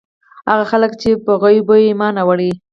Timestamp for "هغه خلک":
0.49-0.91